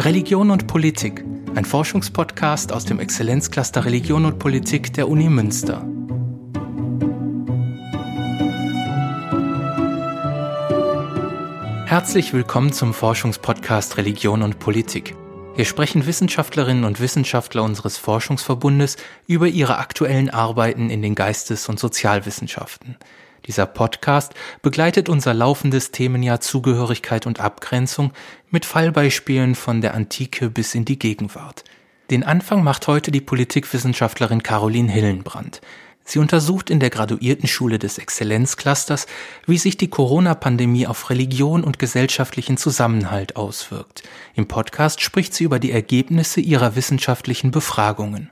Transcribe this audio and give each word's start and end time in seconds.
Religion 0.00 0.50
und 0.50 0.66
Politik, 0.66 1.22
ein 1.54 1.66
Forschungspodcast 1.66 2.72
aus 2.72 2.86
dem 2.86 3.00
Exzellenzcluster 3.00 3.84
Religion 3.84 4.24
und 4.24 4.38
Politik 4.38 4.94
der 4.94 5.06
Uni 5.10 5.28
Münster. 5.28 5.86
Herzlich 11.84 12.32
willkommen 12.32 12.72
zum 12.72 12.94
Forschungspodcast 12.94 13.98
Religion 13.98 14.40
und 14.40 14.58
Politik. 14.58 15.14
Hier 15.56 15.66
sprechen 15.66 16.06
Wissenschaftlerinnen 16.06 16.84
und 16.84 17.00
Wissenschaftler 17.00 17.62
unseres 17.62 17.98
Forschungsverbundes 17.98 18.96
über 19.26 19.48
ihre 19.48 19.76
aktuellen 19.76 20.30
Arbeiten 20.30 20.88
in 20.88 21.02
den 21.02 21.14
Geistes- 21.14 21.68
und 21.68 21.78
Sozialwissenschaften. 21.78 22.96
Dieser 23.46 23.66
Podcast 23.66 24.34
begleitet 24.62 25.08
unser 25.08 25.34
laufendes 25.34 25.90
Themenjahr 25.90 26.40
Zugehörigkeit 26.40 27.26
und 27.26 27.40
Abgrenzung 27.40 28.12
mit 28.50 28.64
Fallbeispielen 28.64 29.54
von 29.54 29.80
der 29.80 29.94
Antike 29.94 30.50
bis 30.50 30.74
in 30.74 30.84
die 30.84 30.98
Gegenwart. 30.98 31.64
Den 32.10 32.24
Anfang 32.24 32.64
macht 32.64 32.88
heute 32.88 33.10
die 33.10 33.20
Politikwissenschaftlerin 33.20 34.42
Caroline 34.42 34.90
Hillenbrand. 34.90 35.60
Sie 36.04 36.18
untersucht 36.18 36.70
in 36.70 36.80
der 36.80 36.90
Graduiertenschule 36.90 37.78
des 37.78 37.98
Exzellenzclusters, 37.98 39.06
wie 39.46 39.58
sich 39.58 39.76
die 39.76 39.88
Corona-Pandemie 39.88 40.88
auf 40.88 41.08
Religion 41.08 41.62
und 41.62 41.78
gesellschaftlichen 41.78 42.56
Zusammenhalt 42.56 43.36
auswirkt. 43.36 44.02
Im 44.34 44.48
Podcast 44.48 45.00
spricht 45.02 45.34
sie 45.34 45.44
über 45.44 45.60
die 45.60 45.70
Ergebnisse 45.70 46.40
ihrer 46.40 46.74
wissenschaftlichen 46.74 47.52
Befragungen. 47.52 48.30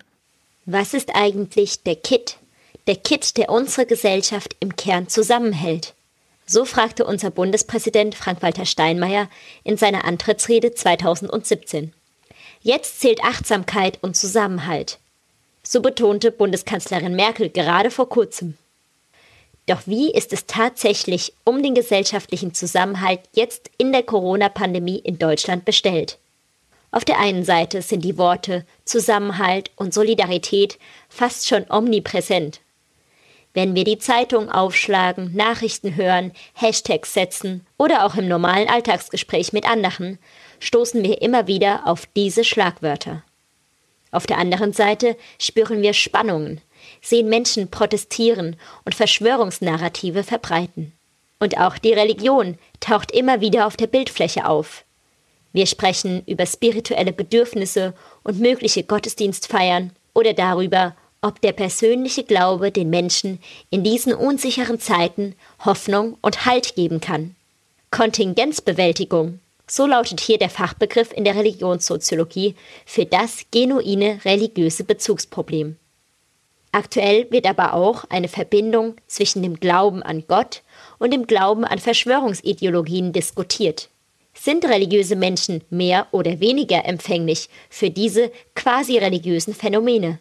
Was 0.66 0.93
ist 0.93 1.15
eigentlich 1.15 1.85
der 1.85 1.95
KIT? 1.97 2.38
Der 2.88 2.97
Kit, 2.97 3.37
der 3.37 3.51
unsere 3.51 3.87
Gesellschaft 3.87 4.56
im 4.60 4.74
Kern 4.74 5.09
zusammenhält? 5.09 5.95
So 6.46 6.65
fragte 6.65 7.05
unser 7.05 7.30
Bundespräsident 7.30 8.15
Frank-Walter 8.15 8.65
Steinmeier 8.65 9.29
in 9.62 9.77
seiner 9.77 10.06
Antrittsrede 10.06 10.74
2017. 10.74 11.93
Jetzt 12.63 13.01
zählt 13.01 13.23
Achtsamkeit 13.23 13.98
und 14.02 14.16
Zusammenhalt. 14.16 14.98
So 15.63 15.82
betonte 15.82 16.32
Bundeskanzlerin 16.32 17.15
Merkel 17.15 17.51
gerade 17.51 17.90
vor 17.90 18.09
kurzem. 18.09 18.57
Doch 19.66 19.82
wie 19.85 20.10
ist 20.10 20.32
es 20.32 20.46
tatsächlich 20.46 21.35
um 21.45 21.63
den 21.63 21.74
gesellschaftlichen 21.74 22.54
Zusammenhalt 22.54 23.20
jetzt 23.35 23.70
in 23.76 23.93
der 23.93 24.02
Corona-Pandemie 24.02 24.98
in 24.98 25.18
Deutschland 25.18 25.66
bestellt? 25.66 26.16
Auf 26.91 27.04
der 27.04 27.18
einen 27.18 27.45
Seite 27.45 27.82
sind 27.82 28.02
die 28.02 28.16
Worte 28.16 28.65
Zusammenhalt 28.87 29.70
und 29.76 29.93
Solidarität 29.93 30.79
fast 31.10 31.46
schon 31.46 31.66
omnipräsent. 31.68 32.63
Wenn 33.54 33.74
wir 33.74 33.85
die 33.85 33.99
Zeitung 33.99 34.51
aufschlagen, 34.51 35.35
Nachrichten 35.35 35.96
hören, 35.96 36.32
Hashtags 36.54 37.15
setzen 37.15 37.66
oder 37.77 38.04
auch 38.04 38.15
im 38.15 38.29
normalen 38.29 38.68
Alltagsgespräch 38.68 39.52
mit 39.52 39.68
anderen, 39.68 40.18
stoßen 40.60 41.02
wir 41.02 41.23
immer 41.23 41.46
wieder 41.46 41.87
auf 41.87 42.07
diese 42.15 42.45
Schlagwörter. 42.45 43.23
Auf 44.10 44.26
der 44.26 44.38
anderen 44.38 44.73
Seite 44.73 45.16
spüren 45.38 45.82
wir 45.82 45.93
Spannungen, 45.93 46.60
sehen 47.01 47.29
Menschen 47.29 47.71
protestieren 47.71 48.57
und 48.85 48.95
Verschwörungsnarrative 48.95 50.24
verbreiten. 50.24 50.93
Und 51.41 51.59
auch 51.59 51.79
die 51.79 51.93
Religion 51.93 52.59
taucht 52.80 53.13
immer 53.13 53.41
wieder 53.41 53.66
auf 53.66 53.76
der 53.76 53.87
Bildfläche 53.87 54.46
auf. 54.46 54.85
Wir 55.52 55.66
sprechen 55.66 56.23
über 56.26 56.46
spirituelle 56.46 57.13
Bedürfnisse 57.13 57.95
und 58.23 58.41
mögliche 58.41 58.82
Gottesdienstfeiern 58.82 59.93
oder 60.15 60.35
darüber, 60.35 60.96
ob 61.21 61.41
der 61.41 61.52
persönliche 61.52 62.24
Glaube 62.24 62.71
den 62.71 62.91
Menschen 62.91 63.41
in 63.71 63.83
diesen 63.83 64.15
unsicheren 64.15 64.78
Zeiten 64.78 65.34
Hoffnung 65.65 66.16
und 66.21 66.47
Halt 66.47 66.77
geben 66.77 67.00
kann. 67.00 67.34
Kontingenzbewältigung, 67.91 69.41
so 69.66 69.87
lautet 69.87 70.21
hier 70.21 70.38
der 70.38 70.50
Fachbegriff 70.50 71.12
in 71.12 71.25
der 71.25 71.34
Religionssoziologie 71.34 72.55
für 72.87 73.05
das 73.05 73.44
genuine 73.50 74.21
religiöse 74.25 74.84
Bezugsproblem. 74.84 75.77
Aktuell 76.72 77.31
wird 77.31 77.47
aber 77.47 77.75
auch 77.75 78.04
eine 78.10 78.28
Verbindung 78.28 78.97
zwischen 79.06 79.42
dem 79.42 79.59
Glauben 79.59 80.03
an 80.03 80.25
Gott 80.28 80.62
und 80.98 81.12
dem 81.12 81.26
Glauben 81.26 81.65
an 81.65 81.78
Verschwörungsideologien 81.78 83.12
diskutiert. 83.12 83.88
Sind 84.34 84.65
religiöse 84.65 85.16
Menschen 85.16 85.65
mehr 85.71 86.06
oder 86.12 86.41
weniger 86.41 86.84
empfänglich 86.84 87.48
für 87.71 87.91
diese 87.91 88.31
quasi 88.54 88.98
religiösen 88.98 89.54
Phänomene? 89.54 90.19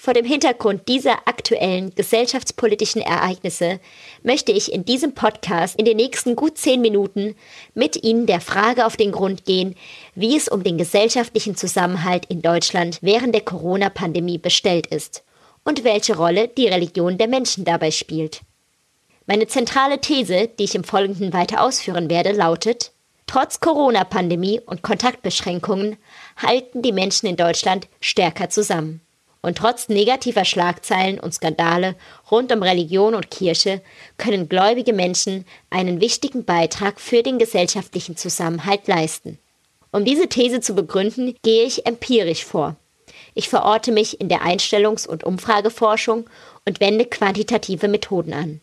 Vor 0.00 0.14
dem 0.14 0.24
Hintergrund 0.24 0.86
dieser 0.86 1.26
aktuellen 1.26 1.92
gesellschaftspolitischen 1.92 3.02
Ereignisse 3.02 3.80
möchte 4.22 4.52
ich 4.52 4.72
in 4.72 4.84
diesem 4.84 5.12
Podcast 5.12 5.76
in 5.76 5.84
den 5.84 5.96
nächsten 5.96 6.36
gut 6.36 6.56
zehn 6.56 6.80
Minuten 6.80 7.34
mit 7.74 8.04
Ihnen 8.04 8.26
der 8.26 8.40
Frage 8.40 8.86
auf 8.86 8.96
den 8.96 9.10
Grund 9.10 9.44
gehen, 9.44 9.74
wie 10.14 10.36
es 10.36 10.46
um 10.46 10.62
den 10.62 10.78
gesellschaftlichen 10.78 11.56
Zusammenhalt 11.56 12.26
in 12.26 12.42
Deutschland 12.42 12.98
während 13.02 13.34
der 13.34 13.44
Corona-Pandemie 13.44 14.38
bestellt 14.38 14.86
ist 14.86 15.24
und 15.64 15.82
welche 15.82 16.16
Rolle 16.16 16.46
die 16.46 16.68
Religion 16.68 17.18
der 17.18 17.26
Menschen 17.26 17.64
dabei 17.64 17.90
spielt. 17.90 18.42
Meine 19.26 19.48
zentrale 19.48 20.00
These, 20.00 20.48
die 20.60 20.64
ich 20.64 20.76
im 20.76 20.84
Folgenden 20.84 21.32
weiter 21.32 21.60
ausführen 21.64 22.08
werde, 22.08 22.30
lautet, 22.30 22.92
Trotz 23.26 23.58
Corona-Pandemie 23.58 24.60
und 24.64 24.82
Kontaktbeschränkungen 24.82 25.96
halten 26.36 26.82
die 26.82 26.92
Menschen 26.92 27.26
in 27.26 27.36
Deutschland 27.36 27.88
stärker 28.00 28.48
zusammen. 28.48 29.02
Und 29.40 29.58
trotz 29.58 29.88
negativer 29.88 30.44
Schlagzeilen 30.44 31.20
und 31.20 31.32
Skandale 31.32 31.94
rund 32.30 32.52
um 32.52 32.62
Religion 32.62 33.14
und 33.14 33.30
Kirche 33.30 33.82
können 34.16 34.48
gläubige 34.48 34.92
Menschen 34.92 35.44
einen 35.70 36.00
wichtigen 36.00 36.44
Beitrag 36.44 37.00
für 37.00 37.22
den 37.22 37.38
gesellschaftlichen 37.38 38.16
Zusammenhalt 38.16 38.88
leisten. 38.88 39.38
Um 39.92 40.04
diese 40.04 40.28
These 40.28 40.60
zu 40.60 40.74
begründen, 40.74 41.36
gehe 41.42 41.64
ich 41.64 41.86
empirisch 41.86 42.44
vor. 42.44 42.76
Ich 43.34 43.48
verorte 43.48 43.92
mich 43.92 44.20
in 44.20 44.28
der 44.28 44.42
Einstellungs- 44.42 45.06
und 45.06 45.24
Umfrageforschung 45.24 46.28
und 46.66 46.80
wende 46.80 47.04
quantitative 47.06 47.88
Methoden 47.88 48.32
an. 48.32 48.60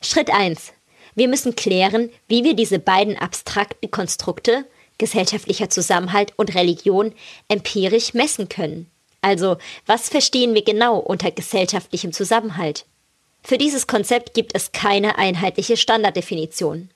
Schritt 0.00 0.30
1. 0.32 0.72
Wir 1.14 1.28
müssen 1.28 1.56
klären, 1.56 2.10
wie 2.28 2.44
wir 2.44 2.54
diese 2.54 2.78
beiden 2.78 3.18
abstrakten 3.18 3.90
Konstrukte, 3.90 4.64
gesellschaftlicher 4.98 5.68
Zusammenhalt 5.68 6.32
und 6.36 6.54
Religion, 6.54 7.12
empirisch 7.48 8.14
messen 8.14 8.48
können. 8.48 8.90
Also, 9.20 9.56
was 9.86 10.08
verstehen 10.08 10.54
wir 10.54 10.62
genau 10.62 10.98
unter 10.98 11.30
gesellschaftlichem 11.30 12.12
Zusammenhalt? 12.12 12.86
Für 13.42 13.58
dieses 13.58 13.86
Konzept 13.86 14.34
gibt 14.34 14.52
es 14.54 14.72
keine 14.72 15.18
einheitliche 15.18 15.76
Standarddefinition. 15.76 16.90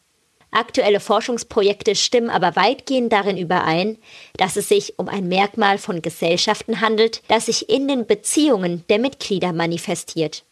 Aktuelle 0.51 1.01
Forschungsprojekte 1.01 1.95
stimmen 1.95 2.29
aber 2.29 2.57
weitgehend 2.57 3.11
darin 3.13 3.39
überein, 3.39 3.97
dass 4.37 4.57
es 4.57 4.69
sich 4.69 4.99
um 4.99 5.09
ein 5.09 5.27
Merkmal 5.27 5.79
von 5.79 6.03
Gesellschaften 6.03 6.83
handelt, 6.83 7.23
das 7.29 7.47
sich 7.47 7.71
in 7.71 7.89
den 7.89 8.07
Beziehungen 8.07 8.85
der 8.91 8.99
Mitglieder 8.99 9.55
manifestiert. 9.55 10.45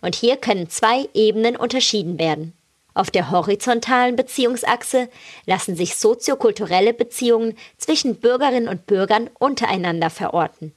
Und 0.00 0.16
hier 0.16 0.36
können 0.36 0.68
zwei 0.68 1.08
Ebenen 1.14 1.56
unterschieden 1.56 2.18
werden. 2.18 2.52
Auf 2.94 3.10
der 3.10 3.30
horizontalen 3.30 4.16
Beziehungsachse 4.16 5.08
lassen 5.46 5.76
sich 5.76 5.96
soziokulturelle 5.96 6.92
Beziehungen 6.92 7.56
zwischen 7.78 8.16
Bürgerinnen 8.16 8.68
und 8.68 8.86
Bürgern 8.86 9.30
untereinander 9.38 10.10
verorten 10.10 10.74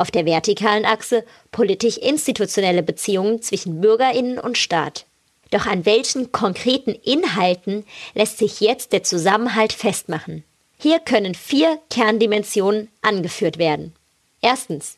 auf 0.00 0.10
der 0.10 0.24
vertikalen 0.24 0.84
Achse 0.86 1.24
politisch-institutionelle 1.52 2.82
Beziehungen 2.82 3.42
zwischen 3.42 3.80
Bürgerinnen 3.80 4.38
und 4.38 4.56
Staat. 4.56 5.04
Doch 5.50 5.66
an 5.66 5.84
welchen 5.84 6.32
konkreten 6.32 6.92
Inhalten 6.92 7.84
lässt 8.14 8.38
sich 8.38 8.60
jetzt 8.60 8.92
der 8.92 9.02
Zusammenhalt 9.02 9.72
festmachen? 9.72 10.44
Hier 10.78 11.00
können 11.00 11.34
vier 11.34 11.78
Kerndimensionen 11.90 12.88
angeführt 13.02 13.58
werden. 13.58 13.94
Erstens. 14.40 14.96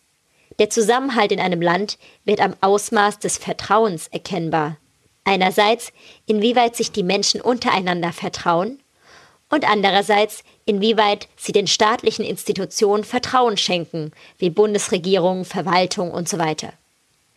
Der 0.59 0.71
Zusammenhalt 0.71 1.33
in 1.33 1.41
einem 1.41 1.63
Land 1.63 1.99
wird 2.25 2.41
am 2.41 2.55
Ausmaß 2.61 3.19
des 3.19 3.39
Vertrauens 3.39 4.07
erkennbar. 4.09 4.77
Einerseits, 5.25 5.93
inwieweit 6.27 6.77
sich 6.77 6.93
die 6.93 7.03
Menschen 7.03 7.41
untereinander 7.41 8.13
vertrauen 8.13 8.81
und 9.49 9.69
andererseits, 9.69 10.45
inwieweit 10.65 11.29
sie 11.37 11.53
den 11.53 11.67
staatlichen 11.67 12.25
Institutionen 12.25 13.05
Vertrauen 13.05 13.57
schenken, 13.57 14.13
wie 14.39 14.51
Bundesregierung, 14.51 15.45
Verwaltung 15.45 16.11
und 16.11 16.29
so 16.29 16.39
weiter. 16.39 16.73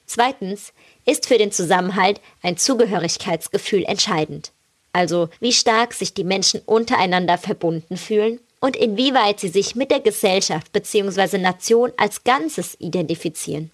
Zweitens 0.05 0.73
ist 1.05 1.25
für 1.27 1.37
den 1.37 1.51
Zusammenhalt 1.51 2.21
ein 2.41 2.57
Zugehörigkeitsgefühl 2.57 3.83
entscheidend. 3.85 4.51
Also 4.93 5.29
wie 5.39 5.51
stark 5.51 5.93
sich 5.93 6.13
die 6.13 6.23
Menschen 6.23 6.61
untereinander 6.65 7.37
verbunden 7.37 7.97
fühlen 7.97 8.39
und 8.61 8.75
inwieweit 8.75 9.39
sie 9.39 9.49
sich 9.49 9.75
mit 9.75 9.91
der 9.91 9.99
Gesellschaft 9.99 10.71
bzw. 10.71 11.37
Nation 11.37 11.91
als 11.97 12.23
Ganzes 12.23 12.77
identifizieren. 12.79 13.71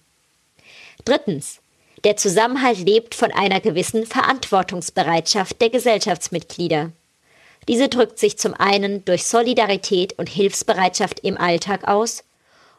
Drittens. 1.04 1.58
Der 2.04 2.16
Zusammenhalt 2.16 2.80
lebt 2.80 3.14
von 3.14 3.30
einer 3.30 3.60
gewissen 3.60 4.06
Verantwortungsbereitschaft 4.06 5.60
der 5.60 5.70
Gesellschaftsmitglieder. 5.70 6.90
Diese 7.68 7.88
drückt 7.88 8.18
sich 8.18 8.38
zum 8.38 8.54
einen 8.54 9.04
durch 9.04 9.24
Solidarität 9.24 10.18
und 10.18 10.28
Hilfsbereitschaft 10.28 11.20
im 11.20 11.38
Alltag 11.38 11.86
aus 11.86 12.24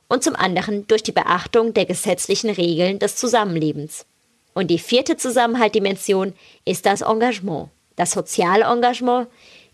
und 0.09 0.24
zum 0.24 0.35
anderen 0.35 0.85
durch 0.88 1.03
die 1.03 1.13
Beachtung 1.13 1.74
der 1.74 1.85
gesetzlichen 1.85 2.50
Regeln 2.50 3.00
des 3.00 3.15
Zusammenlebens. 3.15 4.06
Und 4.53 4.68
die 4.68 4.80
vierte 4.80 5.18
Zusammenhaltdimension 5.18 6.33
ist 6.65 6.85
das 6.85 7.01
Engagement, 7.01 7.69
das 7.95 8.12
soziale 8.12 8.65
Engagement 8.65 9.27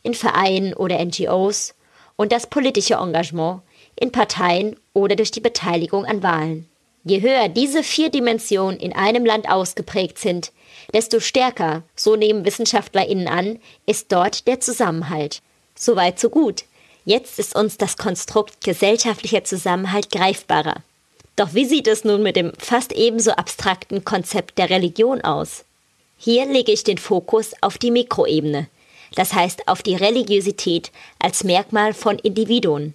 in 0.04 0.14
Vereinen 0.14 0.74
oder 0.74 1.04
NGOs 1.04 1.76
und 2.16 2.32
das 2.32 2.48
politische 2.48 2.96
Engagement 2.96 3.62
in 3.96 4.12
Parteien 4.12 4.78
oder 4.94 5.16
durch 5.16 5.32
die 5.32 5.42
Beteiligung 5.42 6.06
an 6.06 6.24
Wahlen. 6.24 6.69
Je 7.04 7.22
höher 7.22 7.50
diese 7.50 7.84
vier 7.84 8.10
Dimensionen 8.10 8.80
in 8.80 8.94
einem 8.94 9.26
Land 9.26 9.50
ausgeprägt 9.50 10.20
sind, 10.20 10.52
desto 10.94 11.20
stärker, 11.20 11.84
so 11.96 12.16
nehmen 12.16 12.46
WissenschaftlerInnen 12.46 13.28
an, 13.28 13.60
ist 13.86 14.12
dort 14.12 14.48
der 14.48 14.60
Zusammenhalt. 14.60 15.42
Soweit 15.76 16.20
so 16.20 16.30
gut. 16.30 16.66
Jetzt 17.06 17.40
ist 17.40 17.56
uns 17.56 17.78
das 17.78 17.98
Konstrukt 17.98 18.64
gesellschaftlicher 18.64 19.44
Zusammenhalt 19.44 20.12
greifbarer. 20.12 20.84
Doch 21.36 21.54
wie 21.54 21.66
sieht 21.66 21.88
es 21.88 22.04
nun 22.04 22.22
mit 22.22 22.36
dem 22.36 22.52
fast 22.60 22.92
ebenso 22.92 23.32
abstrakten 23.32 24.04
Konzept 24.04 24.58
der 24.58 24.70
Religion 24.70 25.22
aus? 25.22 25.64
Hier 26.18 26.46
lege 26.46 26.74
ich 26.74 26.84
den 26.84 26.98
Fokus 26.98 27.54
auf 27.62 27.78
die 27.78 27.92
Mikroebene, 27.92 28.68
das 29.16 29.34
heißt 29.34 29.70
auf 29.70 29.82
die 29.82 29.96
Religiosität 29.96 30.92
als 31.18 31.46
Merkmal 31.46 31.94
von 31.94 32.20
Individuen, 32.20 32.94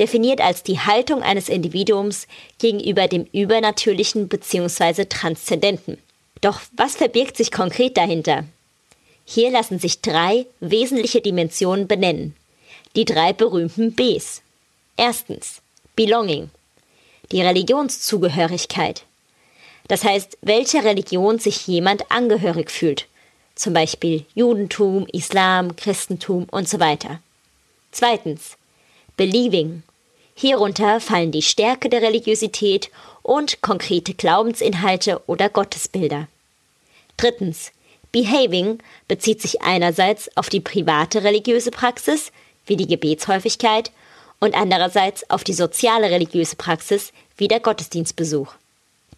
definiert 0.00 0.40
als 0.40 0.62
die 0.62 0.80
Haltung 0.80 1.22
eines 1.22 1.48
Individuums 1.48 2.26
gegenüber 2.58 3.06
dem 3.06 3.26
Übernatürlichen 3.32 4.28
bzw. 4.28 5.04
Transzendenten. 5.04 5.98
Doch 6.40 6.60
was 6.72 6.96
verbirgt 6.96 7.36
sich 7.36 7.52
konkret 7.52 7.96
dahinter? 7.96 8.44
Hier 9.26 9.50
lassen 9.50 9.78
sich 9.78 10.00
drei 10.00 10.46
wesentliche 10.58 11.20
Dimensionen 11.20 11.86
benennen. 11.86 12.34
Die 12.96 13.04
drei 13.04 13.32
berühmten 13.32 13.94
Bs. 13.94 14.42
Erstens 14.96 15.60
Belonging, 15.94 16.50
die 17.30 17.42
Religionszugehörigkeit. 17.42 19.04
Das 19.86 20.02
heißt, 20.02 20.38
welcher 20.40 20.82
Religion 20.84 21.38
sich 21.38 21.66
jemand 21.66 22.10
angehörig 22.10 22.70
fühlt. 22.70 23.06
Zum 23.54 23.74
Beispiel 23.74 24.24
Judentum, 24.34 25.06
Islam, 25.12 25.76
Christentum 25.76 26.46
und 26.50 26.68
so 26.68 26.80
weiter. 26.80 27.20
Zweitens 27.92 28.56
Believing, 29.16 29.82
Hierunter 30.40 31.00
fallen 31.00 31.32
die 31.32 31.42
Stärke 31.42 31.90
der 31.90 32.00
Religiosität 32.00 32.90
und 33.22 33.60
konkrete 33.60 34.14
Glaubensinhalte 34.14 35.20
oder 35.26 35.50
Gottesbilder. 35.50 36.28
Drittens. 37.18 37.72
Behaving 38.10 38.78
bezieht 39.06 39.42
sich 39.42 39.60
einerseits 39.60 40.34
auf 40.38 40.48
die 40.48 40.60
private 40.60 41.24
religiöse 41.24 41.70
Praxis, 41.70 42.32
wie 42.64 42.76
die 42.76 42.86
Gebetshäufigkeit, 42.86 43.92
und 44.40 44.54
andererseits 44.54 45.28
auf 45.28 45.44
die 45.44 45.52
soziale 45.52 46.10
religiöse 46.10 46.56
Praxis, 46.56 47.12
wie 47.36 47.46
der 47.46 47.60
Gottesdienstbesuch. 47.60 48.54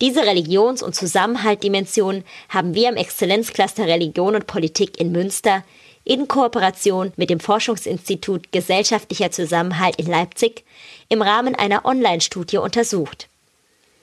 Diese 0.01 0.27
Religions- 0.27 0.83
und 0.83 0.97
Zusammenhaltdimensionen 0.97 2.25
haben 2.49 2.75
wir 2.75 2.89
im 2.89 2.97
Exzellenzcluster 2.97 3.87
Religion 3.87 4.35
und 4.35 4.49
Politik 4.49 4.99
in 4.99 5.13
Münster 5.13 5.63
in 6.05 6.29
Kooperation 6.29 7.13
mit 7.17 7.31
dem 7.31 7.41
Forschungsinstitut 7.41 8.53
Gesellschaftlicher 8.53 9.31
Zusammenhalt 9.31 9.97
in 9.97 10.07
Leipzig 10.07 10.65
im 11.09 11.23
Rahmen 11.23 11.55
einer 11.55 11.85
Online-Studie 11.85 12.59
untersucht. 12.59 13.29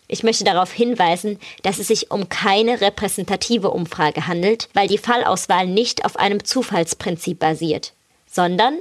Ich 0.08 0.24
möchte 0.24 0.44
darauf 0.44 0.72
hinweisen, 0.72 1.40
dass 1.62 1.78
es 1.78 1.88
sich 1.88 2.10
um 2.10 2.30
keine 2.30 2.82
repräsentative 2.82 3.70
Umfrage 3.70 4.26
handelt, 4.28 4.68
weil 4.74 4.88
die 4.88 4.98
Fallauswahl 4.98 5.68
nicht 5.68 6.04
auf 6.04 6.18
einem 6.18 6.44
Zufallsprinzip 6.44 7.38
basiert, 7.38 7.94
sondern 8.28 8.80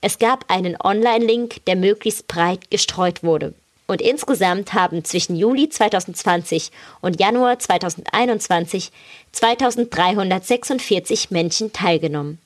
es 0.00 0.18
gab 0.18 0.50
einen 0.50 0.76
Online-Link, 0.78 1.64
der 1.66 1.76
möglichst 1.76 2.26
breit 2.26 2.70
gestreut 2.70 3.22
wurde. 3.22 3.54
Und 3.86 4.02
insgesamt 4.02 4.72
haben 4.72 5.04
zwischen 5.04 5.36
Juli 5.36 5.68
2020 5.68 6.72
und 7.00 7.20
Januar 7.20 7.58
2021 7.58 8.90
2346 9.32 11.30
Menschen 11.30 11.72
teilgenommen. 11.72 12.38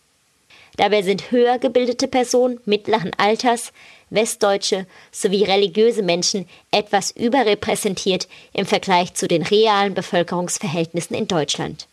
Dabei 0.78 1.02
sind 1.02 1.32
höher 1.32 1.58
gebildete 1.58 2.06
Personen 2.06 2.60
mittleren 2.64 3.10
Alters, 3.18 3.72
Westdeutsche 4.10 4.86
sowie 5.10 5.42
religiöse 5.42 6.02
Menschen 6.02 6.48
etwas 6.70 7.10
überrepräsentiert 7.10 8.28
im 8.52 8.64
Vergleich 8.64 9.12
zu 9.12 9.26
den 9.26 9.42
realen 9.42 9.94
Bevölkerungsverhältnissen 9.94 11.16
in 11.16 11.26
Deutschland. 11.26 11.88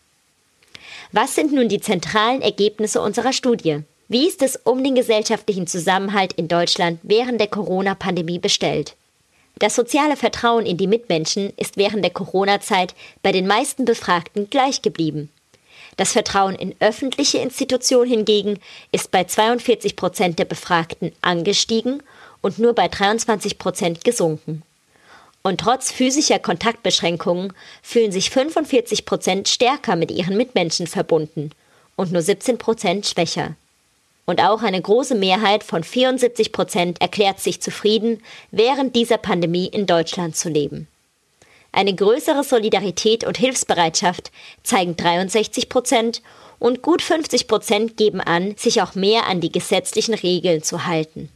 Was 1.12 1.34
sind 1.34 1.52
nun 1.52 1.68
die 1.68 1.82
zentralen 1.82 2.44
Ergebnisse 2.44 3.02
unserer 3.02 3.34
Studie? 3.34 3.80
Wie 4.08 4.28
ist 4.28 4.44
es 4.44 4.56
um 4.56 4.84
den 4.84 4.94
gesellschaftlichen 4.94 5.66
Zusammenhalt 5.66 6.34
in 6.34 6.48
Deutschland 6.48 7.00
während 7.02 7.40
der 7.42 7.48
Corona-Pandemie 7.48 8.38
bestellt? 8.38 8.96
Das 9.58 9.74
soziale 9.74 10.16
Vertrauen 10.16 10.66
in 10.66 10.78
die 10.78 10.88
Mitmenschen 10.88 11.54
ist 11.58 11.78
während 11.78 12.04
der 12.04 12.12
Corona-Zeit 12.12 12.94
bei 13.24 13.32
den 13.32 13.48
meisten 13.48 13.86
Befragten 13.86 14.50
gleich 14.52 14.84
geblieben. 14.84 15.32
Das 15.98 16.12
Vertrauen 16.12 16.56
in 16.56 16.76
öffentliche 16.80 17.38
Institutionen 17.38 18.10
hingegen 18.10 18.60
ist 18.92 19.12
bei 19.12 19.24
42 19.24 19.96
Prozent 19.96 20.40
der 20.40 20.46
Befragten 20.46 21.14
angestiegen 21.22 22.04
und 22.42 22.60
nur 22.60 22.74
bei 22.74 22.88
23 22.88 23.58
Prozent 23.58 24.04
gesunken. 24.04 24.64
Und 25.42 25.62
trotz 25.62 25.92
physischer 25.92 26.40
Kontaktbeschränkungen 26.40 27.54
fühlen 27.82 28.12
sich 28.12 28.30
45 28.30 29.06
Prozent 29.06 29.48
stärker 29.48 29.96
mit 29.96 30.12
ihren 30.12 30.36
Mitmenschen 30.36 30.88
verbunden 30.88 31.52
und 31.96 32.12
nur 32.12 32.22
17 32.22 32.58
Prozent 32.58 33.06
schwächer. 33.06 33.56
Und 34.26 34.42
auch 34.42 34.64
eine 34.64 34.82
große 34.82 35.16
Mehrheit 35.16 35.64
von 35.64 35.84
74 35.84 36.52
Prozent 36.52 37.00
erklärt 37.00 37.40
sich 37.40 37.62
zufrieden, 37.62 38.24
während 38.52 38.96
dieser 38.96 39.18
Pandemie 39.18 39.68
in 39.68 39.86
Deutschland 39.86 40.36
zu 40.36 40.50
leben. 40.50 40.88
Eine 41.76 41.94
größere 41.94 42.46
Solidarität 42.46 43.26
und 43.26 43.38
Hilfsbereitschaft 43.38 44.32
zeigen 44.64 44.96
63 44.96 45.68
Prozent 45.68 46.22
und 46.58 46.82
gut 46.82 47.02
50 47.02 47.50
Prozent 47.50 47.98
geben 47.98 48.22
an, 48.22 48.56
sich 48.56 48.82
auch 48.82 48.96
mehr 48.96 49.28
an 49.28 49.42
die 49.42 49.52
gesetzlichen 49.52 50.14
Regeln 50.14 50.64
zu 50.64 50.86
halten. 50.86 51.28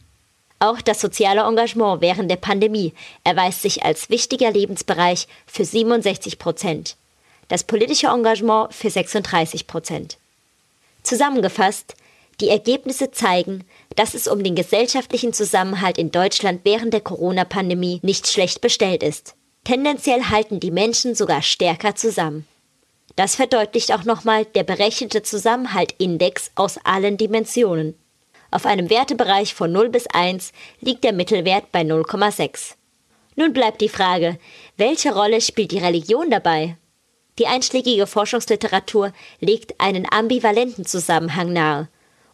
Auch 0.60 0.80
das 0.80 1.02
soziale 1.02 1.42
Engagement 1.42 2.00
während 2.00 2.32
der 2.32 2.38
Pandemie 2.38 2.94
erweist 3.26 3.64
sich 3.64 3.84
als 3.84 4.10
wichtiger 4.10 4.50
Lebensbereich 4.50 5.28
für 5.46 5.66
67 5.66 6.40
Prozent, 6.40 6.96
das 7.50 7.66
politische 7.66 8.08
Engagement 8.08 8.74
für 8.74 8.90
36 8.90 9.68
Prozent. 9.68 10.18
Zusammengefasst, 11.04 11.96
die 12.40 12.48
Ergebnisse 12.48 13.12
zeigen, 13.12 13.66
dass 13.98 14.14
es 14.14 14.30
um 14.30 14.42
den 14.42 14.56
gesellschaftlichen 14.56 15.34
Zusammenhalt 15.34 15.98
in 15.98 16.12
Deutschland 16.12 16.62
während 16.64 16.94
der 16.94 17.02
Corona-Pandemie 17.02 18.00
nicht 18.04 18.26
schlecht 18.26 18.62
bestellt 18.62 19.04
ist. 19.04 19.36
Tendenziell 19.70 20.24
halten 20.24 20.60
die 20.60 20.72
Menschen 20.72 21.14
sogar 21.14 21.44
stärker 21.44 21.94
zusammen. 21.94 22.48
Das 23.16 23.36
verdeutlicht 23.36 23.94
auch 23.94 24.04
nochmal 24.04 24.46
der 24.46 24.64
berechnete 24.64 25.22
Zusammenhaltindex 25.22 26.50
aus 26.56 26.80
allen 26.86 27.18
Dimensionen. 27.18 27.94
Auf 28.50 28.66
einem 28.66 28.90
Wertebereich 28.90 29.54
von 29.54 29.72
0 29.72 29.90
bis 29.90 30.08
1 30.08 30.54
liegt 30.82 31.04
der 31.04 31.14
Mittelwert 31.14 31.72
bei 31.72 31.82
0,6. 31.82 32.78
Nun 33.36 33.54
bleibt 33.54 33.82
die 33.82 33.90
Frage, 33.90 34.40
welche 34.78 35.14
Rolle 35.14 35.40
spielt 35.40 35.70
die 35.70 35.78
Religion 35.78 36.32
dabei? 36.32 36.76
Die 37.38 37.46
einschlägige 37.46 38.08
Forschungsliteratur 38.08 39.14
legt 39.40 39.80
einen 39.80 40.12
ambivalenten 40.12 40.88
Zusammenhang 40.88 41.54
nahe. 41.54 41.90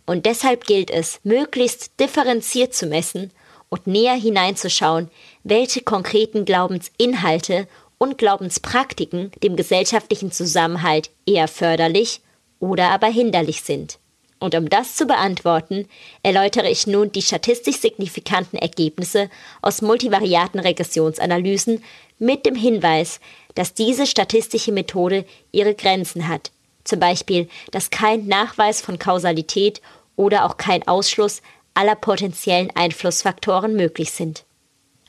Und 0.05 0.25
deshalb 0.25 0.63
gilt 0.63 0.89
es, 0.89 1.19
möglichst 1.23 1.99
differenziert 1.99 2.73
zu 2.73 2.85
messen 2.85 3.33
und 3.75 3.87
näher 3.87 4.15
hineinzuschauen, 4.15 5.09
welche 5.43 5.81
konkreten 5.81 6.45
Glaubensinhalte 6.45 7.67
und 7.97 8.17
Glaubenspraktiken 8.17 9.31
dem 9.43 9.57
gesellschaftlichen 9.57 10.31
Zusammenhalt 10.31 11.09
eher 11.25 11.49
förderlich 11.49 12.21
oder 12.59 12.91
aber 12.91 13.07
hinderlich 13.07 13.61
sind. 13.61 13.99
Und 14.39 14.55
um 14.55 14.69
das 14.69 14.95
zu 14.95 15.05
beantworten, 15.05 15.89
erläutere 16.23 16.69
ich 16.69 16.87
nun 16.87 17.11
die 17.11 17.21
statistisch 17.21 17.77
signifikanten 17.77 18.57
Ergebnisse 18.57 19.29
aus 19.61 19.81
multivariaten 19.81 20.61
Regressionsanalysen 20.61 21.83
mit 22.17 22.45
dem 22.45 22.55
Hinweis, 22.55 23.19
dass 23.55 23.73
diese 23.73 24.05
statistische 24.07 24.71
Methode 24.71 25.25
ihre 25.51 25.73
Grenzen 25.73 26.29
hat. 26.29 26.51
Zum 26.85 26.99
Beispiel, 26.99 27.49
dass 27.71 27.89
kein 27.89 28.27
Nachweis 28.27 28.79
von 28.79 28.99
Kausalität 28.99 29.81
oder 30.15 30.45
auch 30.45 30.55
kein 30.55 30.87
Ausschluss 30.87 31.41
aller 31.75 31.95
potenziellen 31.95 32.71
Einflussfaktoren 32.75 33.75
möglich 33.75 34.11
sind. 34.11 34.45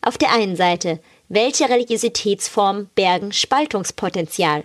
Auf 0.03 0.19
der 0.19 0.33
einen 0.33 0.57
Seite, 0.57 1.01
welche 1.29 1.69
Religiositätsformen 1.69 2.91
bergen 2.95 3.33
Spaltungspotenzial? 3.33 4.65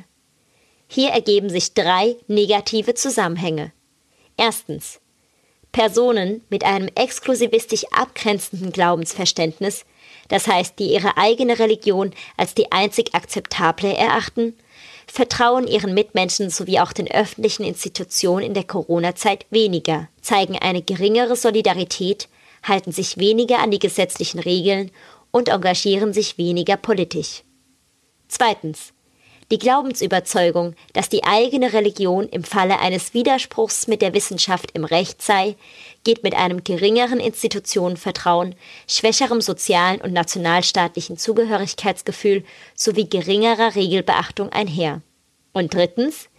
Hier 0.87 1.11
ergeben 1.11 1.49
sich 1.49 1.73
drei 1.73 2.17
negative 2.27 2.93
Zusammenhänge. 2.93 3.71
Erstens. 4.37 4.99
Personen 5.71 6.43
mit 6.49 6.65
einem 6.65 6.89
exklusivistisch 6.95 7.85
abgrenzenden 7.91 8.73
Glaubensverständnis, 8.73 9.85
das 10.27 10.47
heißt, 10.47 10.77
die 10.79 10.91
ihre 10.91 11.15
eigene 11.15 11.59
Religion 11.59 12.11
als 12.35 12.55
die 12.55 12.71
einzig 12.73 13.15
akzeptable 13.15 13.93
erachten, 13.95 14.57
vertrauen 15.11 15.67
ihren 15.67 15.93
Mitmenschen 15.93 16.49
sowie 16.49 16.79
auch 16.79 16.93
den 16.93 17.11
öffentlichen 17.11 17.63
Institutionen 17.63 18.45
in 18.45 18.53
der 18.53 18.63
Corona-Zeit 18.63 19.45
weniger, 19.49 20.07
zeigen 20.21 20.57
eine 20.57 20.81
geringere 20.81 21.35
Solidarität, 21.35 22.29
halten 22.63 22.93
sich 22.93 23.17
weniger 23.17 23.59
an 23.59 23.71
die 23.71 23.79
gesetzlichen 23.79 24.39
Regeln 24.39 24.89
und 25.31 25.49
engagieren 25.49 26.13
sich 26.13 26.37
weniger 26.37 26.77
politisch. 26.77 27.43
Zweitens. 28.29 28.93
Die 29.51 29.59
Glaubensüberzeugung, 29.59 30.75
dass 30.93 31.09
die 31.09 31.25
eigene 31.25 31.73
Religion 31.73 32.29
im 32.29 32.45
Falle 32.45 32.79
eines 32.79 33.13
Widerspruchs 33.13 33.87
mit 33.87 34.01
der 34.01 34.13
Wissenschaft 34.13 34.71
im 34.71 34.85
Recht 34.85 35.21
sei, 35.21 35.57
geht 36.05 36.23
mit 36.23 36.35
einem 36.35 36.63
geringeren 36.63 37.19
Institutionenvertrauen, 37.19 38.55
schwächerem 38.87 39.41
sozialen 39.41 39.99
und 39.99 40.13
nationalstaatlichen 40.13 41.17
Zugehörigkeitsgefühl 41.17 42.45
sowie 42.75 43.09
geringerer 43.09 43.75
Regelbeachtung 43.75 44.47
einher. 44.53 45.01
Und 45.51 45.73
drittens, 45.73 46.29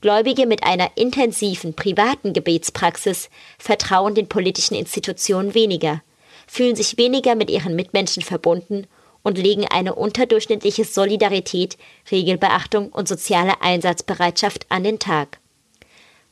Gläubige 0.00 0.46
mit 0.46 0.62
einer 0.62 0.92
intensiven 0.94 1.74
privaten 1.74 2.34
Gebetspraxis 2.34 3.30
vertrauen 3.58 4.14
den 4.14 4.28
politischen 4.28 4.76
Institutionen 4.76 5.54
weniger, 5.54 6.02
fühlen 6.46 6.76
sich 6.76 6.98
weniger 6.98 7.34
mit 7.34 7.50
ihren 7.50 7.74
Mitmenschen 7.74 8.22
verbunden 8.22 8.86
und 9.24 9.38
legen 9.38 9.66
eine 9.66 9.96
unterdurchschnittliche 9.96 10.84
Solidarität, 10.84 11.76
Regelbeachtung 12.12 12.90
und 12.90 13.08
soziale 13.08 13.60
Einsatzbereitschaft 13.60 14.66
an 14.68 14.84
den 14.84 15.00
Tag. 15.00 15.40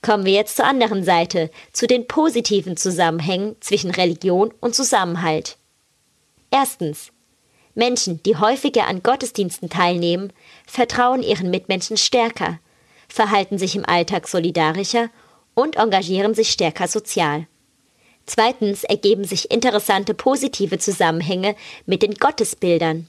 Kommen 0.03 0.25
wir 0.25 0.33
jetzt 0.33 0.57
zur 0.57 0.67
anderen 0.67 1.03
Seite, 1.03 1.51
zu 1.73 1.87
den 1.87 2.07
positiven 2.07 2.77
Zusammenhängen 2.77 3.57
zwischen 3.61 3.91
Religion 3.91 4.53
und 4.61 4.75
Zusammenhalt. 4.77 5.57
Erstens. 6.51 7.11
Menschen, 7.75 8.23
die 8.25 8.37
häufiger 8.37 8.87
an 8.87 9.03
Gottesdiensten 9.03 9.71
teilnehmen, 9.71 10.31
vertrauen 10.67 11.23
ihren 11.23 11.51
Mitmenschen 11.51 11.97
stärker, 11.97 12.59
verhalten 13.09 13.57
sich 13.57 13.75
im 13.75 13.87
Alltag 13.87 14.29
solidarischer 14.29 15.09
und 15.55 15.77
engagieren 15.77 16.35
sich 16.35 16.51
stärker 16.51 16.87
sozial. 16.87 17.47
Zweitens 18.27 18.85
ergeben 18.85 19.25
sich 19.25 19.51
interessante 19.51 20.15
positive 20.15 20.79
Zusammenhänge 20.79 21.57
mit 21.87 22.03
den 22.03 22.15
Gottesbildern. 22.15 23.09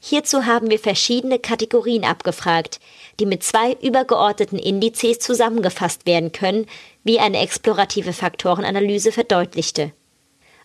Hierzu 0.00 0.46
haben 0.46 0.70
wir 0.70 0.78
verschiedene 0.78 1.40
Kategorien 1.40 2.04
abgefragt, 2.04 2.78
die 3.18 3.26
mit 3.26 3.42
zwei 3.42 3.72
übergeordneten 3.82 4.58
Indizes 4.58 5.18
zusammengefasst 5.18 6.06
werden 6.06 6.30
können, 6.30 6.66
wie 7.02 7.18
eine 7.18 7.40
explorative 7.40 8.12
Faktorenanalyse 8.12 9.10
verdeutlichte. 9.10 9.92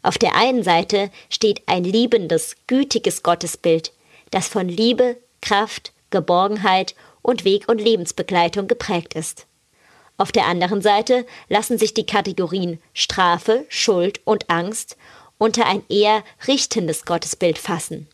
Auf 0.04 0.18
der 0.18 0.36
einen 0.36 0.64
Seite 0.64 1.10
steht 1.30 1.64
ein 1.66 1.84
liebendes, 1.84 2.58
gütiges 2.68 3.24
Gottesbild, 3.24 3.92
das 4.30 4.48
von 4.48 4.68
Liebe, 4.68 5.18
Kraft, 5.42 5.94
Geborgenheit 6.12 6.94
und 7.24 7.44
Weg- 7.44 7.70
und 7.70 7.82
Lebensbegleitung 7.82 8.68
geprägt 8.68 9.16
ist. 9.16 9.48
Auf 10.18 10.32
der 10.32 10.46
anderen 10.46 10.82
Seite 10.82 11.26
lassen 11.50 11.78
sich 11.78 11.94
die 11.94 12.06
Kategorien 12.06 12.80
Strafe, 12.94 13.66
Schuld 13.70 14.22
und 14.26 14.50
Angst 14.50 14.96
unter 15.38 15.66
ein 15.66 15.84
eher 15.90 16.24
richtendes 16.48 17.06
Gottesbild 17.06 17.58
fassen. 17.58 18.08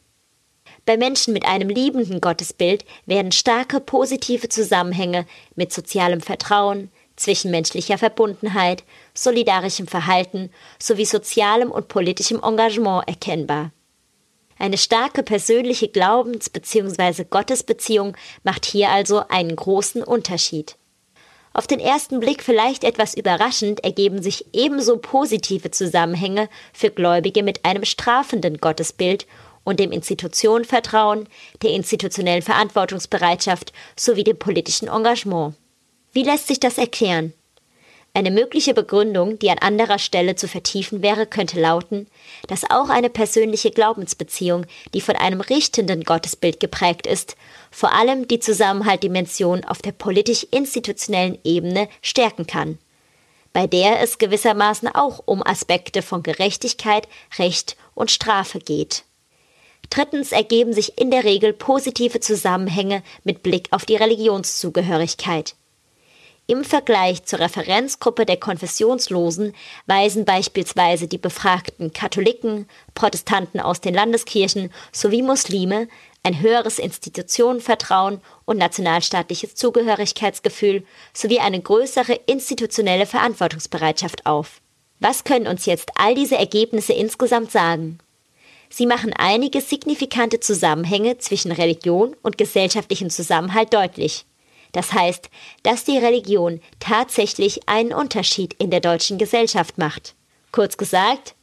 Bei 0.86 0.98
Menschen 0.98 1.34
mit 1.34 1.46
einem 1.46 1.70
liebenden 1.70 2.22
Gottesbild 2.22 2.86
werden 3.06 3.32
starke 3.32 3.79
positive 3.79 4.50
Zusammenhänge 4.50 5.27
mit 5.56 5.72
sozialem 5.72 6.22
Vertrauen, 6.22 6.89
zwischenmenschlicher 7.15 7.98
Verbundenheit, 7.98 8.84
solidarischem 9.13 9.88
Verhalten 9.88 10.50
sowie 10.82 11.06
sozialem 11.06 11.70
und 11.70 11.89
politischem 11.89 12.41
Engagement 12.41 13.08
erkennbar. 13.08 13.72
Eine 14.58 14.77
starke 14.77 15.22
persönliche 15.22 15.89
Glaubens- 15.89 16.50
bzw. 16.50 17.25
Gottesbeziehung 17.29 18.18
macht 18.44 18.65
hier 18.65 18.89
also 18.89 19.24
einen 19.29 19.56
großen 19.56 20.03
Unterschied. 20.03 20.75
Auf 21.53 21.68
den 21.68 21.79
ersten 21.79 22.20
Blick 22.20 22.44
vielleicht 22.44 22.84
etwas 22.84 23.15
überraschend 23.15 23.84
ergeben 23.84 24.22
sich 24.22 24.46
ebenso 24.53 24.98
positive 24.98 25.72
Zusammenhänge 25.72 26.48
für 26.74 26.91
Gläubige 26.91 27.44
mit 27.44 27.65
einem 27.65 27.86
strafenden 27.86 28.58
Gottesbild 28.60 29.25
und 29.63 29.79
dem 29.79 29.91
Institutionenvertrauen, 29.91 31.27
der 31.62 31.72
institutionellen 31.72 32.41
Verantwortungsbereitschaft 32.41 33.74
sowie 33.96 34.24
dem 34.24 34.38
politischen 34.38 34.88
Engagement. 34.88 35.56
Wie 36.12 36.24
lässt 36.24 36.48
sich 36.48 36.60
das 36.60 36.77
erklären? 36.77 37.34
Eine 38.13 38.32
mögliche 38.32 38.74
Begründung, 38.74 39.38
die 39.38 39.51
an 39.51 39.60
anderer 39.60 40.00
Stelle 40.00 40.36
zu 40.36 40.48
vertiefen 40.48 41.01
wäre, 41.04 41.28
könnte 41.28 41.60
lauten, 41.60 42.08
dass 42.48 42.70
auch 42.70 42.89
eine 42.89 43.10
persönliche 43.10 43.70
Glaubensbeziehung, 43.70 44.66
die 44.94 45.01
von 45.01 45.16
einem 45.16 45.42
richtenden 45.42 46.04
Gottesbild 46.04 46.60
geprägt 46.60 47.06
ist, 47.06 47.36
vor 47.70 47.94
allem 47.94 48.28
die 48.28 48.39
Zusammenhaltdimension 48.39 49.63
auf 49.63 49.82
der 49.82 49.92
politisch-institutionellen 49.92 51.38
Ebene 51.44 51.88
stärken 52.01 52.48
kann, 52.48 52.80
bei 53.54 53.68
der 53.68 54.01
es 54.01 54.18
gewissermaßen 54.18 54.88
auch 54.88 55.22
um 55.25 55.46
Aspekte 55.46 56.01
von 56.01 56.24
Gerechtigkeit, 56.24 57.08
Recht 57.38 57.78
und 57.94 58.10
Strafe 58.10 58.60
geht. 58.60 59.04
Drittens 59.92 60.32
ergeben 60.32 60.74
sich 60.74 61.00
in 61.00 61.12
der 61.12 61.24
Regel 61.24 61.54
positive 61.54 62.20
Zusammenhänge 62.20 63.04
mit 63.24 63.44
Blick 63.44 63.68
auf 63.72 63.86
die 63.86 63.96
Religionszugehörigkeit. 63.96 65.56
Im 66.50 66.63
Vergleich 66.63 67.25
zur 67.25 67.41
Referenzgruppe 67.41 68.25
der 68.25 68.38
Konfessionslosen 68.38 69.53
weisen 69.86 70.25
beispielsweise 70.25 71.08
die 71.08 71.20
befragten 71.20 71.94
Katholiken, 71.94 72.68
Protestanten 72.96 73.60
aus 73.60 73.82
den 73.82 73.94
Landeskirchen 73.94 74.74
sowie 74.91 75.22
Muslime 75.22 75.88
ein 76.24 76.41
höheres 76.41 76.79
Institutionenvertrauen 76.79 78.20
und 78.46 78.58
nationalstaatliches 78.58 79.53
Zugehörigkeitsgefühl 79.53 80.88
sowie 81.13 81.38
eine 81.38 81.62
größere 81.62 82.13
institutionelle 82.25 83.06
Verantwortungsbereitschaft 83.06 84.25
auf. 84.25 84.60
Was 85.00 85.25
können 85.25 85.46
uns 85.46 85.68
jetzt 85.68 85.91
all 85.98 86.15
diese 86.15 86.38
Ergebnisse 86.38 86.94
insgesamt 86.94 87.51
sagen? 87.51 88.00
Sie 88.72 88.88
machen 88.88 89.13
einige 89.15 89.62
signifikante 89.62 90.39
Zusammenhänge 90.39 91.20
zwischen 91.20 91.51
Religion 91.51 92.15
und 92.24 92.39
gesellschaftlichem 92.39 93.12
Zusammenhalt 93.12 93.72
deutlich. 93.72 94.25
Das 94.71 94.93
heißt, 94.93 95.29
dass 95.63 95.83
die 95.83 95.97
Religion 95.97 96.61
tatsächlich 96.79 97.67
einen 97.67 97.93
Unterschied 97.93 98.53
in 98.53 98.69
der 98.69 98.79
deutschen 98.79 99.17
Gesellschaft 99.17 99.77
macht. 99.77 100.15
Kurz 100.51 100.77
gesagt, 100.77 101.35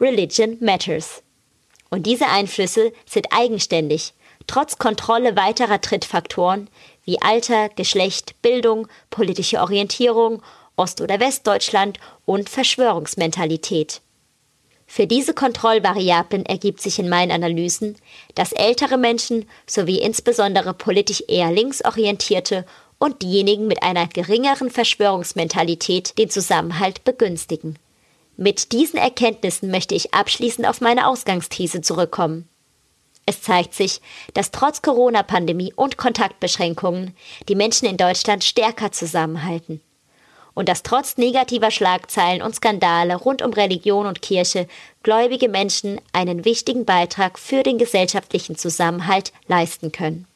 Religion 0.00 0.56
matters. 0.60 1.22
Und 1.90 2.06
diese 2.06 2.26
Einflüsse 2.26 2.92
sind 3.06 3.28
eigenständig, 3.30 4.12
trotz 4.46 4.78
Kontrolle 4.78 5.36
weiterer 5.36 5.80
Trittfaktoren 5.80 6.68
wie 7.04 7.20
Alter, 7.22 7.68
Geschlecht, 7.70 8.40
Bildung, 8.42 8.88
politische 9.10 9.60
Orientierung, 9.60 10.42
Ost- 10.76 11.00
oder 11.00 11.20
Westdeutschland 11.20 11.98
und 12.26 12.50
Verschwörungsmentalität. 12.50 14.02
Für 14.86 15.06
diese 15.06 15.34
Kontrollvariablen 15.34 16.46
ergibt 16.46 16.80
sich 16.80 16.98
in 16.98 17.08
meinen 17.08 17.32
Analysen, 17.32 17.96
dass 18.34 18.52
ältere 18.52 18.96
Menschen 18.96 19.46
sowie 19.66 19.98
insbesondere 19.98 20.74
politisch 20.74 21.24
eher 21.26 21.50
linksorientierte 21.50 22.64
und 22.98 23.20
diejenigen 23.22 23.66
mit 23.66 23.82
einer 23.82 24.06
geringeren 24.06 24.70
Verschwörungsmentalität 24.70 26.16
den 26.18 26.30
Zusammenhalt 26.30 27.04
begünstigen. 27.04 27.78
Mit 28.36 28.72
diesen 28.72 28.98
Erkenntnissen 28.98 29.70
möchte 29.70 29.94
ich 29.94 30.14
abschließend 30.14 30.66
auf 30.66 30.80
meine 30.80 31.08
Ausgangsthese 31.08 31.80
zurückkommen. 31.82 32.48
Es 33.26 33.42
zeigt 33.42 33.74
sich, 33.74 34.00
dass 34.34 34.52
trotz 34.52 34.82
Corona-Pandemie 34.82 35.72
und 35.74 35.96
Kontaktbeschränkungen 35.96 37.16
die 37.48 37.56
Menschen 37.56 37.88
in 37.88 37.96
Deutschland 37.96 38.44
stärker 38.44 38.92
zusammenhalten 38.92 39.80
und 40.56 40.70
dass 40.70 40.82
trotz 40.82 41.18
negativer 41.18 41.70
Schlagzeilen 41.70 42.40
und 42.40 42.56
Skandale 42.56 43.14
rund 43.14 43.42
um 43.42 43.52
Religion 43.52 44.06
und 44.06 44.22
Kirche 44.22 44.66
gläubige 45.02 45.50
Menschen 45.50 46.00
einen 46.14 46.46
wichtigen 46.46 46.86
Beitrag 46.86 47.38
für 47.38 47.62
den 47.62 47.76
gesellschaftlichen 47.76 48.56
Zusammenhalt 48.56 49.32
leisten 49.46 49.92
können. 49.92 50.26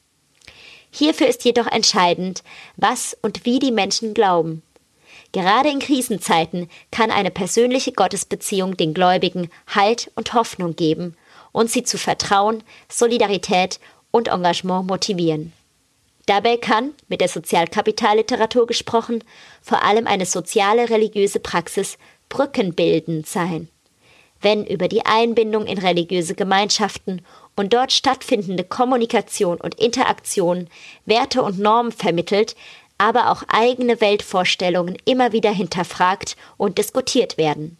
Hierfür 0.91 1.27
ist 1.27 1.45
jedoch 1.47 1.67
entscheidend, 1.67 2.45
was 2.77 3.17
und 3.23 3.47
wie 3.47 3.59
die 3.61 3.73
Menschen 3.73 4.13
glauben. 4.13 4.63
Gerade 5.33 5.71
in 5.71 5.79
Krisenzeiten 5.79 6.69
kann 6.91 7.11
eine 7.11 7.31
persönliche 7.31 7.93
Gottesbeziehung 7.93 8.77
den 8.77 8.93
Gläubigen 8.93 9.49
Halt 9.69 10.11
und 10.17 10.35
Hoffnung 10.35 10.77
geben 10.77 11.17
und 11.53 11.71
sie 11.71 11.83
zu 11.83 11.97
Vertrauen, 11.97 12.63
Solidarität 12.91 13.81
und 14.11 14.29
Engagement 14.29 14.87
motivieren. 14.87 15.55
Dabei 16.31 16.59
kann, 16.59 16.95
mit 17.09 17.21
der 17.21 17.27
Sozialkapitalliteratur 17.27 18.69
gesprochen, 18.69 19.25
vor 19.63 19.83
allem 19.83 20.07
eine 20.07 20.27
soziale 20.27 20.89
religiöse 20.89 21.41
Praxis 21.41 21.99
brückenbildend 22.29 23.27
sein. 23.27 23.69
Wenn 24.41 24.65
über 24.65 24.87
die 24.87 25.05
Einbindung 25.05 25.67
in 25.67 25.79
religiöse 25.79 26.37
Gemeinschaften 26.37 27.23
und 27.57 27.75
dort 27.75 27.91
stattfindende 27.91 28.63
Kommunikation 28.63 29.61
und 29.61 29.81
Interaktion 29.81 30.69
Werte 31.05 31.43
und 31.43 31.59
Normen 31.59 31.91
vermittelt, 31.91 32.55
aber 32.97 33.33
auch 33.33 33.43
eigene 33.49 34.01
Weltvorstellungen 34.01 34.99
immer 35.05 35.33
wieder 35.33 35.51
hinterfragt 35.51 36.37
und 36.57 36.79
diskutiert 36.79 37.39
werden. 37.39 37.77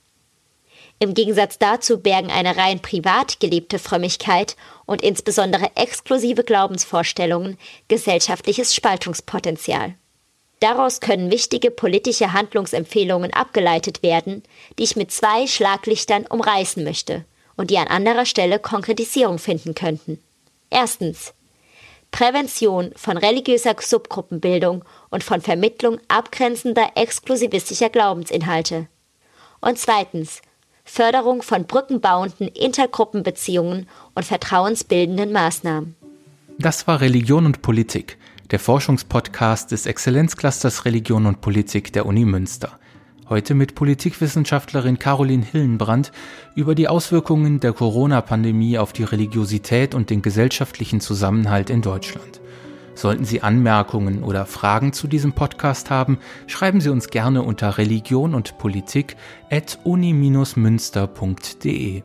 Im 1.03 1.15
Gegensatz 1.15 1.59
dazu 1.59 1.99
bergen 1.99 2.31
eine 2.31 2.59
rein 2.59 2.81
privat 2.81 3.41
gelebte 3.41 3.79
Frömmigkeit 3.79 4.55
und 4.85 5.01
insbesondere 5.01 5.71
exklusive 5.75 6.45
Glaubensvorstellungen 6.45 7.57
gesellschaftliches 7.89 8.75
Spaltungspotenzial. 8.75 9.95
Daraus 10.61 11.01
können 11.01 11.31
wichtige 11.31 11.71
politische 11.71 12.35
Handlungsempfehlungen 12.35 13.33
abgeleitet 13.33 14.03
werden, 14.03 14.43
die 14.79 14.83
ich 14.83 14.95
mit 14.95 15.11
zwei 15.11 15.47
Schlaglichtern 15.47 16.27
umreißen 16.27 16.85
möchte 16.85 17.25
und 17.57 17.71
die 17.71 17.79
an 17.79 17.89
anderer 17.89 18.27
Stelle 18.27 18.59
Konkretisierung 18.59 19.39
finden 19.39 19.75
könnten. 19.75 20.23
Erstens. 20.69 21.33
Prävention 22.11 22.93
von 22.97 23.17
religiöser 23.17 23.75
Subgruppenbildung 23.79 24.85
und 25.11 25.25
von 25.25 25.41
Vermittlung 25.41 25.99
abgrenzender 26.09 26.91
exklusivistischer 26.97 27.89
Glaubensinhalte. 27.89 28.89
Und 29.61 29.79
zweitens 29.79 30.43
Förderung 30.85 31.43
von 31.43 31.65
brückenbauenden 31.65 32.49
Intergruppenbeziehungen 32.49 33.89
und 34.15 34.25
vertrauensbildenden 34.25 35.33
Maßnahmen. 35.33 35.95
Das 36.59 36.87
war 36.87 37.01
Religion 37.01 37.47
und 37.47 37.63
Politik, 37.63 38.19
der 38.51 38.59
Forschungspodcast 38.59 39.71
des 39.71 39.87
Exzellenzclusters 39.87 40.85
Religion 40.85 41.27
und 41.27 41.41
Politik 41.41 41.93
der 41.93 42.07
Uni 42.07 42.25
Münster. 42.25 42.79
Heute 43.29 43.55
mit 43.55 43.77
Politikwissenschaftlerin 43.77 44.99
Caroline 44.99 45.45
Hillenbrand 45.45 46.11
über 46.57 46.75
die 46.75 46.89
Auswirkungen 46.89 47.61
der 47.61 47.73
Corona-Pandemie 47.73 48.77
auf 48.77 48.93
die 48.93 49.05
Religiosität 49.05 49.95
und 49.95 50.11
den 50.11 50.21
gesellschaftlichen 50.21 51.01
Zusammenhalt 51.01 51.71
in 51.71 51.81
Deutschland. 51.81 52.40
Sollten 53.01 53.25
Sie 53.25 53.41
Anmerkungen 53.41 54.23
oder 54.23 54.45
Fragen 54.45 54.93
zu 54.93 55.09
diesem 55.09 55.33
Podcast 55.33 55.89
haben, 55.89 56.19
schreiben 56.47 56.83
Sie 56.83 56.91
uns 56.91 57.09
gerne 57.09 57.43
unter 57.43 57.79
religion 57.79 58.35
und 58.35 58.59
Politik 58.59 59.17
at 59.51 59.79
uni-münster.de. 59.85 62.03